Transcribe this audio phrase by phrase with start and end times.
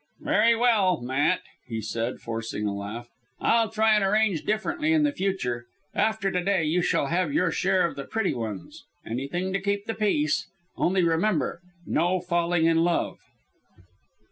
[0.21, 3.09] "Very well, Matt," he said, forcing a laugh.
[3.39, 5.67] "I'll try and arrange differently in future.
[5.93, 9.85] After to day you shall have your share of the pretty ones anything to keep
[9.85, 10.47] the peace.
[10.75, 13.19] Only remember no falling in love."